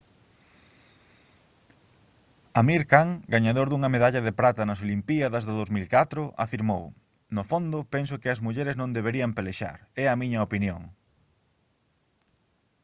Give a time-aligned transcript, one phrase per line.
[2.61, 6.83] amir khan gañador dunha medalla de prata nas olimpíadas do 2004 afirmou:
[7.35, 9.77] «no fondo penso que as mulleres non deberían pelexar.
[10.03, 10.81] é a miña opinión»